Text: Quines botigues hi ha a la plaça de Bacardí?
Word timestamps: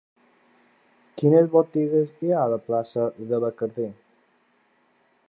Quines 1.19 1.49
botigues 1.57 2.15
hi 2.23 2.31
ha 2.33 2.39
a 2.45 2.49
la 2.55 2.59
plaça 2.71 3.05
de 3.33 3.41
Bacardí? 3.45 3.87